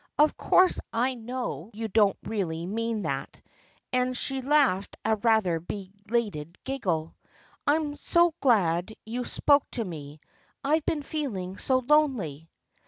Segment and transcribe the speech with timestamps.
[0.17, 3.39] "Of course I know you don't really mean that!"
[3.93, 7.13] and she laughed a rather belated giggle.
[7.65, 10.19] 1 1 I'm so glad you spoke to me.
[10.63, 12.49] I've been feeling so lonely."